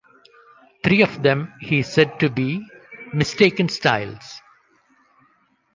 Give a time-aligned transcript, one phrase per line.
[0.83, 2.67] Three of them he said to be
[3.13, 4.41] "mistaken styles".